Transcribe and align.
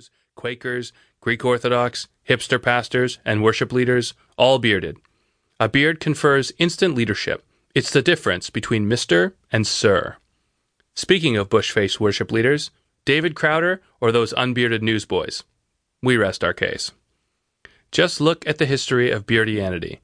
Jews, 0.00 0.10
Quakers, 0.34 0.92
Greek 1.20 1.44
Orthodox, 1.44 2.08
hipster 2.26 2.62
pastors, 2.62 3.18
and 3.26 3.42
worship 3.42 3.72
leaders, 3.72 4.14
all 4.38 4.58
bearded. 4.58 4.96
A 5.58 5.68
beard 5.68 6.00
confers 6.00 6.52
instant 6.58 6.94
leadership. 6.94 7.44
It's 7.74 7.90
the 7.90 8.00
difference 8.00 8.48
between 8.48 8.88
Mr. 8.88 9.34
and 9.52 9.66
Sir. 9.66 10.16
Speaking 10.94 11.36
of 11.36 11.50
bush-faced 11.50 12.00
worship 12.00 12.32
leaders, 12.32 12.70
David 13.04 13.34
Crowder 13.34 13.82
or 14.00 14.10
those 14.10 14.32
unbearded 14.32 14.82
newsboys? 14.82 15.44
We 16.02 16.16
rest 16.16 16.42
our 16.42 16.54
case. 16.54 16.92
Just 17.92 18.20
look 18.20 18.46
at 18.48 18.56
the 18.58 18.66
history 18.66 19.10
of 19.10 19.26
beardianity. 19.26 20.00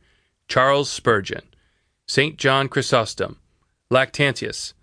Charles 0.48 0.90
Spurgeon, 0.90 1.42
St. 2.06 2.36
John 2.36 2.68
Chrysostom, 2.68 3.38
Lactantius, 3.90 4.74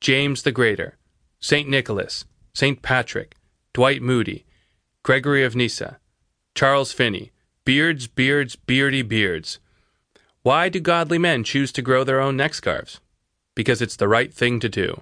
James 0.00 0.42
the 0.42 0.52
Greater, 0.52 0.96
St. 1.40 1.68
Nicholas, 1.68 2.24
St. 2.54 2.80
Patrick, 2.80 3.34
Dwight 3.72 4.00
Moody, 4.00 4.44
Gregory 5.04 5.42
of 5.42 5.56
Nyssa, 5.56 5.98
Charles 6.54 6.92
Finney, 6.92 7.32
beards, 7.64 8.06
beards, 8.06 8.54
beardy 8.54 9.02
beards. 9.02 9.58
Why 10.42 10.68
do 10.68 10.78
godly 10.78 11.18
men 11.18 11.42
choose 11.42 11.72
to 11.72 11.82
grow 11.82 12.04
their 12.04 12.20
own 12.20 12.36
neck 12.36 12.54
scarves? 12.54 13.00
Because 13.56 13.82
it's 13.82 13.96
the 13.96 14.06
right 14.06 14.32
thing 14.32 14.60
to 14.60 14.68
do. 14.68 15.00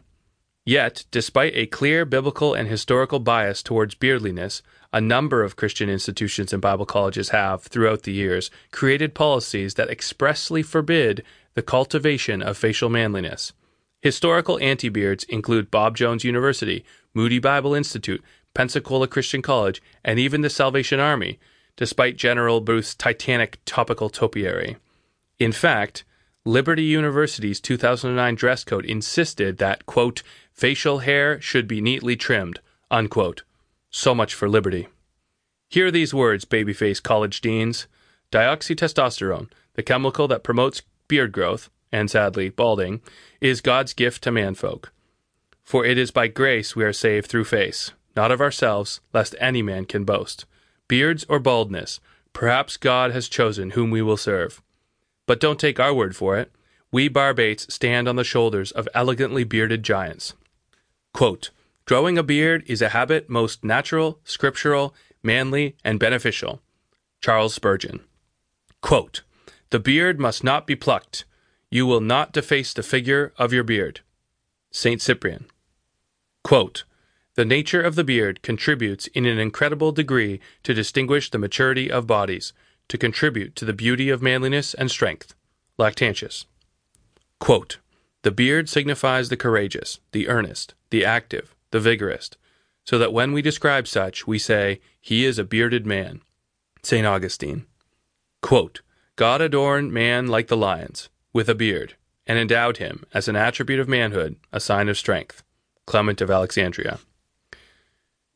Yet, 0.64 1.04
despite 1.10 1.52
a 1.54 1.66
clear 1.66 2.06
biblical 2.06 2.54
and 2.54 2.66
historical 2.66 3.18
bias 3.18 3.62
towards 3.62 3.94
beardliness, 3.94 4.62
a 4.90 5.02
number 5.02 5.42
of 5.42 5.56
Christian 5.56 5.90
institutions 5.90 6.54
and 6.54 6.62
Bible 6.62 6.86
colleges 6.86 7.28
have, 7.28 7.64
throughout 7.64 8.04
the 8.04 8.12
years, 8.12 8.50
created 8.72 9.14
policies 9.14 9.74
that 9.74 9.90
expressly 9.90 10.62
forbid 10.62 11.22
the 11.52 11.62
cultivation 11.62 12.40
of 12.40 12.56
facial 12.56 12.88
manliness. 12.88 13.52
Historical 14.00 14.58
anti-beards 14.60 15.24
include 15.24 15.70
Bob 15.70 15.94
Jones 15.94 16.24
University, 16.24 16.86
Moody 17.12 17.38
Bible 17.38 17.74
Institute, 17.74 18.22
Pensacola 18.54 19.06
Christian 19.06 19.42
College, 19.42 19.82
and 20.04 20.18
even 20.18 20.40
the 20.40 20.50
Salvation 20.50 21.00
Army, 21.00 21.38
despite 21.76 22.16
General 22.16 22.60
Booth's 22.60 22.94
titanic 22.94 23.58
topical 23.64 24.10
topiary. 24.10 24.76
In 25.38 25.52
fact, 25.52 26.04
Liberty 26.44 26.84
University's 26.84 27.60
2009 27.60 28.34
dress 28.34 28.64
code 28.64 28.84
insisted 28.84 29.58
that, 29.58 29.86
quote, 29.86 30.22
facial 30.52 30.98
hair 30.98 31.40
should 31.40 31.68
be 31.68 31.80
neatly 31.80 32.16
trimmed, 32.16 32.60
unquote. 32.90 33.42
So 33.90 34.14
much 34.14 34.34
for 34.34 34.48
liberty. 34.48 34.88
Hear 35.68 35.90
these 35.90 36.14
words, 36.14 36.44
babyface 36.44 37.02
college 37.02 37.40
deans. 37.40 37.86
Dihydrotestosterone, 38.32 39.50
the 39.74 39.82
chemical 39.82 40.28
that 40.28 40.42
promotes 40.42 40.82
beard 41.08 41.32
growth, 41.32 41.68
and 41.92 42.10
sadly, 42.10 42.48
balding, 42.48 43.00
is 43.40 43.60
God's 43.60 43.92
gift 43.92 44.22
to 44.24 44.30
manfolk. 44.30 44.90
For 45.62 45.84
it 45.84 45.98
is 45.98 46.10
by 46.10 46.28
grace 46.28 46.74
we 46.74 46.84
are 46.84 46.92
saved 46.92 47.28
through 47.28 47.44
faith, 47.44 47.90
not 48.16 48.30
of 48.30 48.40
ourselves, 48.40 49.00
lest 49.12 49.34
any 49.40 49.62
man 49.62 49.84
can 49.84 50.04
boast. 50.04 50.44
Beards 50.88 51.24
or 51.28 51.38
baldness, 51.38 52.00
perhaps 52.32 52.76
God 52.76 53.12
has 53.12 53.28
chosen 53.28 53.70
whom 53.70 53.90
we 53.90 54.02
will 54.02 54.16
serve. 54.16 54.62
But 55.26 55.40
don't 55.40 55.60
take 55.60 55.78
our 55.78 55.94
word 55.94 56.16
for 56.16 56.36
it. 56.36 56.50
We 56.92 57.08
barbates 57.08 57.72
stand 57.72 58.08
on 58.08 58.16
the 58.16 58.24
shoulders 58.24 58.72
of 58.72 58.88
elegantly 58.94 59.44
bearded 59.44 59.82
giants. 59.82 60.34
Quote, 61.14 61.50
Growing 61.84 62.18
a 62.18 62.22
beard 62.22 62.64
is 62.66 62.82
a 62.82 62.90
habit 62.90 63.28
most 63.28 63.64
natural, 63.64 64.20
scriptural, 64.24 64.94
manly, 65.22 65.76
and 65.84 65.98
beneficial. 65.98 66.60
Charles 67.20 67.54
Spurgeon. 67.54 68.00
Quote, 68.80 69.22
the 69.70 69.78
beard 69.78 70.18
must 70.18 70.42
not 70.42 70.66
be 70.66 70.74
plucked. 70.74 71.24
You 71.70 71.86
will 71.86 72.00
not 72.00 72.32
deface 72.32 72.72
the 72.72 72.82
figure 72.82 73.32
of 73.38 73.52
your 73.52 73.62
beard. 73.62 74.00
St. 74.72 75.00
Cyprian. 75.00 75.46
Quote, 76.42 76.84
the 77.40 77.46
nature 77.46 77.80
of 77.80 77.94
the 77.94 78.04
beard 78.04 78.42
contributes 78.42 79.06
in 79.06 79.24
an 79.24 79.38
incredible 79.38 79.92
degree 79.92 80.40
to 80.62 80.74
distinguish 80.74 81.30
the 81.30 81.38
maturity 81.38 81.90
of 81.90 82.06
bodies, 82.06 82.52
to 82.86 82.98
contribute 82.98 83.56
to 83.56 83.64
the 83.64 83.72
beauty 83.72 84.10
of 84.10 84.20
manliness 84.20 84.74
and 84.74 84.90
strength. 84.90 85.34
Lactantius. 85.78 86.44
Quote, 87.38 87.78
the 88.20 88.30
beard 88.30 88.68
signifies 88.68 89.30
the 89.30 89.38
courageous, 89.38 90.00
the 90.12 90.28
earnest, 90.28 90.74
the 90.90 91.02
active, 91.02 91.54
the 91.70 91.80
vigorous, 91.80 92.28
so 92.84 92.98
that 92.98 93.14
when 93.14 93.32
we 93.32 93.40
describe 93.40 93.88
such, 93.88 94.26
we 94.26 94.38
say, 94.38 94.78
He 95.00 95.24
is 95.24 95.38
a 95.38 95.42
bearded 95.42 95.86
man. 95.86 96.20
St. 96.82 97.06
Augustine. 97.06 97.64
Quote, 98.42 98.82
God 99.16 99.40
adorned 99.40 99.94
man 99.94 100.26
like 100.26 100.48
the 100.48 100.58
lions, 100.58 101.08
with 101.32 101.48
a 101.48 101.54
beard, 101.54 101.94
and 102.26 102.38
endowed 102.38 102.76
him, 102.76 103.04
as 103.14 103.28
an 103.28 103.36
attribute 103.36 103.80
of 103.80 103.88
manhood, 103.88 104.36
a 104.52 104.60
sign 104.60 104.90
of 104.90 104.98
strength. 104.98 105.42
Clement 105.86 106.20
of 106.20 106.30
Alexandria. 106.30 106.98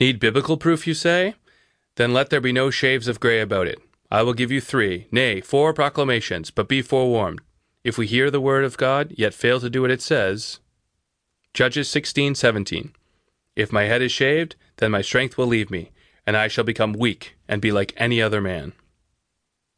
Need 0.00 0.18
biblical 0.18 0.56
proof, 0.56 0.86
you 0.86 0.94
say? 0.94 1.34
Then 1.96 2.12
let 2.12 2.30
there 2.30 2.40
be 2.40 2.52
no 2.52 2.70
shaves 2.70 3.06
of 3.06 3.20
grey 3.20 3.40
about 3.40 3.68
it. 3.68 3.78
I 4.10 4.22
will 4.22 4.34
give 4.34 4.50
you 4.50 4.60
three, 4.60 5.06
nay, 5.12 5.40
four 5.40 5.72
proclamations, 5.72 6.50
but 6.50 6.68
be 6.68 6.82
forewarned. 6.82 7.40
If 7.84 7.96
we 7.96 8.06
hear 8.06 8.30
the 8.30 8.40
word 8.40 8.64
of 8.64 8.76
God, 8.76 9.14
yet 9.16 9.34
fail 9.34 9.60
to 9.60 9.70
do 9.70 9.82
what 9.82 9.90
it 9.90 10.02
says. 10.02 10.58
Judges 11.52 11.88
16, 11.88 12.34
17. 12.34 12.92
If 13.54 13.72
my 13.72 13.84
head 13.84 14.02
is 14.02 14.10
shaved, 14.10 14.56
then 14.78 14.90
my 14.90 15.02
strength 15.02 15.38
will 15.38 15.46
leave 15.46 15.70
me, 15.70 15.92
and 16.26 16.36
I 16.36 16.48
shall 16.48 16.64
become 16.64 16.92
weak 16.92 17.36
and 17.46 17.62
be 17.62 17.70
like 17.70 17.94
any 17.96 18.20
other 18.20 18.40
man. 18.40 18.72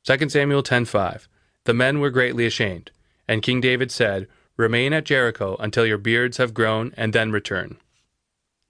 2 0.04 0.30
Samuel 0.30 0.62
10:5 0.62 1.26
The 1.64 1.74
men 1.74 1.98
were 1.98 2.10
greatly 2.10 2.46
ashamed, 2.46 2.90
and 3.28 3.42
King 3.42 3.60
David 3.60 3.90
said, 3.90 4.28
Remain 4.56 4.94
at 4.94 5.04
Jericho 5.04 5.56
until 5.56 5.84
your 5.84 5.98
beards 5.98 6.38
have 6.38 6.54
grown, 6.54 6.94
and 6.96 7.12
then 7.12 7.32
return. 7.32 7.76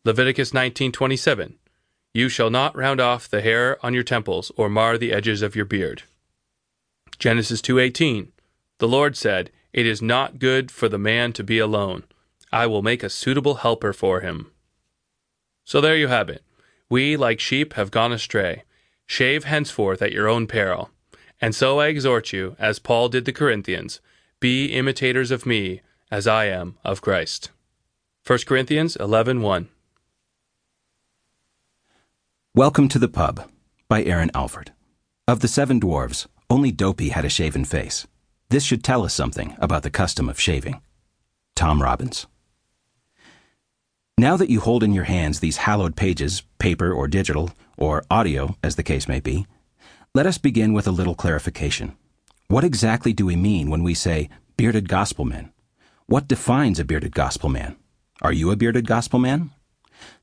Leviticus 0.06 0.52
19:27 0.52 1.54
You 2.14 2.28
shall 2.28 2.48
not 2.48 2.76
round 2.76 3.00
off 3.00 3.28
the 3.28 3.40
hair 3.40 3.76
on 3.84 3.92
your 3.92 4.04
temples 4.04 4.52
or 4.56 4.68
mar 4.68 4.96
the 4.96 5.12
edges 5.12 5.42
of 5.42 5.56
your 5.56 5.64
beard. 5.64 6.04
Genesis 7.18 7.60
2:18 7.60 8.28
The 8.78 8.86
Lord 8.86 9.16
said, 9.16 9.50
It 9.72 9.84
is 9.84 10.00
not 10.00 10.38
good 10.38 10.70
for 10.70 10.88
the 10.88 10.96
man 10.96 11.32
to 11.32 11.42
be 11.42 11.58
alone. 11.58 12.04
I 12.52 12.68
will 12.68 12.82
make 12.82 13.02
a 13.02 13.10
suitable 13.10 13.56
helper 13.56 13.92
for 13.92 14.20
him. 14.20 14.52
So 15.64 15.80
there 15.80 15.96
you 15.96 16.06
have 16.06 16.28
it. 16.28 16.44
We, 16.88 17.16
like 17.16 17.40
sheep, 17.40 17.72
have 17.72 17.90
gone 17.90 18.12
astray. 18.12 18.62
Shave 19.08 19.42
henceforth 19.42 20.00
at 20.02 20.12
your 20.12 20.28
own 20.28 20.46
peril. 20.46 20.90
And 21.40 21.52
so 21.52 21.80
I 21.80 21.88
exhort 21.88 22.32
you, 22.32 22.54
as 22.60 22.78
Paul 22.78 23.08
did 23.08 23.24
the 23.24 23.32
Corinthians, 23.32 24.00
be 24.38 24.66
imitators 24.66 25.32
of 25.32 25.46
me, 25.46 25.80
as 26.12 26.28
I 26.28 26.44
am 26.44 26.78
of 26.84 27.02
Christ. 27.02 27.50
1 28.24 28.46
Corinthians 28.46 28.96
11:1. 29.00 29.66
Welcome 32.56 32.88
to 32.88 32.98
the 32.98 33.06
Pub 33.06 33.46
by 33.86 34.02
Aaron 34.02 34.30
Alford. 34.32 34.72
Of 35.28 35.40
the 35.40 35.46
seven 35.46 35.78
dwarves, 35.78 36.26
only 36.48 36.72
Dopey 36.72 37.10
had 37.10 37.26
a 37.26 37.28
shaven 37.28 37.66
face. 37.66 38.06
This 38.48 38.64
should 38.64 38.82
tell 38.82 39.04
us 39.04 39.12
something 39.12 39.54
about 39.58 39.82
the 39.82 39.90
custom 39.90 40.26
of 40.26 40.40
shaving. 40.40 40.80
Tom 41.54 41.82
Robbins. 41.82 42.26
Now 44.16 44.38
that 44.38 44.48
you 44.48 44.60
hold 44.60 44.82
in 44.82 44.94
your 44.94 45.04
hands 45.04 45.40
these 45.40 45.58
hallowed 45.58 45.96
pages, 45.96 46.44
paper 46.58 46.90
or 46.90 47.08
digital, 47.08 47.50
or 47.76 48.04
audio, 48.10 48.56
as 48.62 48.76
the 48.76 48.82
case 48.82 49.06
may 49.06 49.20
be, 49.20 49.46
let 50.14 50.24
us 50.24 50.38
begin 50.38 50.72
with 50.72 50.86
a 50.86 50.90
little 50.90 51.14
clarification. 51.14 51.94
What 52.48 52.64
exactly 52.64 53.12
do 53.12 53.26
we 53.26 53.36
mean 53.36 53.68
when 53.68 53.82
we 53.82 53.92
say 53.92 54.30
bearded 54.56 54.88
gospel 54.88 55.26
men? 55.26 55.52
What 56.06 56.26
defines 56.26 56.80
a 56.80 56.86
bearded 56.86 57.14
gospel 57.14 57.50
man? 57.50 57.76
Are 58.22 58.32
you 58.32 58.50
a 58.50 58.56
bearded 58.56 58.86
gospel 58.86 59.18
man? 59.18 59.50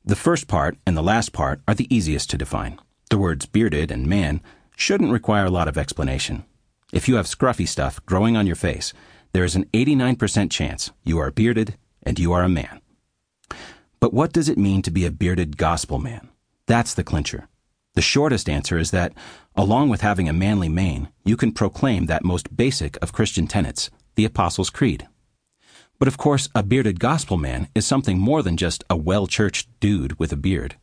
The 0.06 0.16
first 0.16 0.48
part 0.48 0.78
and 0.86 0.98
the 0.98 1.02
last 1.02 1.34
part 1.34 1.62
are 1.68 1.74
the 1.74 1.94
easiest 1.94 2.30
to 2.32 2.38
define. 2.38 2.80
The 3.10 3.18
words 3.18 3.46
bearded 3.46 3.92
and 3.92 4.08
man 4.08 4.42
shouldn't 4.76 5.12
require 5.12 5.46
a 5.46 5.52
lot 5.52 5.68
of 5.68 5.78
explanation. 5.78 6.44
If 6.92 7.08
you 7.08 7.16
have 7.16 7.26
scruffy 7.26 7.68
stuff 7.68 8.04
growing 8.06 8.36
on 8.36 8.46
your 8.48 8.56
face, 8.56 8.94
there 9.34 9.44
is 9.44 9.56
an 9.56 9.66
89% 9.74 10.52
chance 10.52 10.92
you 11.04 11.18
are 11.20 11.32
bearded 11.32 11.76
and 12.04 12.20
you 12.20 12.34
are 12.34 12.44
a 12.44 12.50
man. 12.50 12.82
But 14.00 14.14
what 14.14 14.34
does 14.34 14.50
it 14.50 14.58
mean 14.58 14.82
to 14.82 14.92
be 14.92 15.06
a 15.06 15.12
bearded 15.12 15.58
gospel 15.58 15.98
man? 15.98 16.30
That's 16.66 16.94
the 16.94 17.04
clincher. 17.04 17.48
The 17.96 18.02
shortest 18.02 18.50
answer 18.50 18.78
is 18.78 18.92
that, 18.92 19.14
along 19.56 19.90
with 19.90 20.02
having 20.02 20.28
a 20.28 20.34
manly 20.34 20.70
mane, 20.70 21.10
you 21.24 21.38
can 21.38 21.52
proclaim 21.52 22.08
that 22.08 22.26
most 22.26 22.56
basic 22.56 22.98
of 23.02 23.14
Christian 23.14 23.48
tenets, 23.48 23.90
the 24.16 24.26
Apostles' 24.26 24.70
Creed. 24.70 25.08
But 26.00 26.08
of 26.08 26.18
course, 26.18 26.50
a 26.56 26.64
bearded 26.64 27.00
gospel 27.00 27.38
man 27.38 27.70
is 27.76 27.86
something 27.86 28.20
more 28.20 28.42
than 28.42 28.58
just 28.58 28.84
a 28.90 28.98
well 28.98 29.28
churched 29.28 29.70
dude 29.80 30.20
with 30.20 30.32
a 30.32 30.38
beard. 30.38 30.76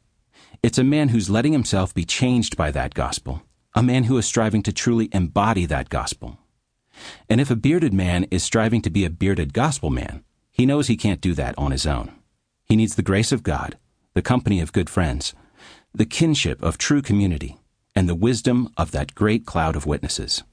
It's 0.63 0.79
a 0.79 0.85
man 0.85 1.09
who's 1.09 1.31
letting 1.31 1.53
himself 1.53 1.95
be 1.95 2.05
changed 2.05 2.57
by 2.57 2.71
that 2.71 2.95
gospel, 2.95 3.43
a 3.75 3.83
man 3.83 4.05
who 4.05 4.19
is 4.19 4.27
striving 4.27 4.63
to 4.65 4.73
truly 4.73 5.09
embody 5.13 5.67
that 5.67 5.89
gospel. 5.89 6.39
And 7.29 7.41
if 7.41 7.51
a 7.51 7.57
bearded 7.57 7.95
man 7.95 8.27
is 8.31 8.43
striving 8.43 8.83
to 8.83 8.91
be 8.91 9.05
a 9.05 9.11
bearded 9.11 9.53
gospel 9.53 9.91
man, 9.91 10.23
he 10.51 10.67
knows 10.67 10.87
he 10.87 10.97
can't 10.97 11.21
do 11.21 11.35
that 11.35 11.55
on 11.57 11.71
his 11.71 11.87
own. 11.87 12.13
He 12.65 12.77
needs 12.77 12.95
the 12.95 13.03
grace 13.03 13.33
of 13.33 13.43
God, 13.43 13.79
the 14.15 14.23
company 14.23 14.61
of 14.61 14.73
good 14.73 14.91
friends, 14.91 15.35
the 15.95 16.07
kinship 16.07 16.63
of 16.63 16.79
true 16.79 17.03
community, 17.03 17.57
and 17.95 18.09
the 18.09 18.15
wisdom 18.15 18.73
of 18.77 18.91
that 18.91 19.15
great 19.15 19.47
cloud 19.47 19.77
of 19.77 19.87
witnesses. 19.87 20.45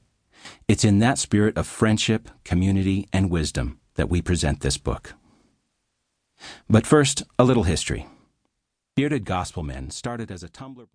It's 0.68 0.86
in 0.86 1.00
that 1.00 1.18
spirit 1.18 1.57
of 1.57 1.68
friendship, 1.68 2.30
community, 2.44 3.07
and 3.12 3.30
wisdom 3.30 3.80
that 3.97 4.09
we 4.09 4.21
present 4.21 4.61
this 4.61 4.77
book. 4.77 5.13
But 6.69 6.85
first, 6.85 7.23
a 7.38 7.44
little 7.44 7.63
history. 7.63 8.07
Bearded 8.95 9.25
Gospel 9.25 9.63
Men 9.63 9.89
started 9.89 10.31
as 10.31 10.44
a 10.44 10.49
Tumblr. 10.49 10.85